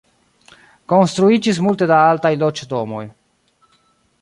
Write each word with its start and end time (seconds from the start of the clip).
Konstruiĝis 0.93 1.59
multe 1.67 1.89
da 1.91 1.99
altaj 2.15 2.33
loĝdomoj. 2.45 3.07